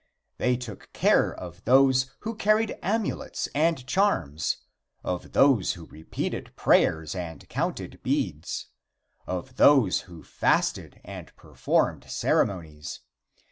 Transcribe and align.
They 0.39 0.57
took 0.57 0.91
care 0.93 1.31
of 1.31 1.63
those 1.65 2.09
who 2.21 2.33
carried 2.33 2.75
amulets 2.81 3.47
and 3.53 3.85
charms, 3.85 4.57
of 5.03 5.33
those 5.33 5.73
who 5.73 5.85
repeated 5.85 6.55
prayers 6.55 7.13
and 7.13 7.47
counted 7.49 8.01
beads, 8.01 8.69
of 9.27 9.57
those 9.57 10.01
who 10.09 10.23
fasted 10.23 10.99
and 11.03 11.31
performed 11.35 12.09
ceremonies. 12.09 13.01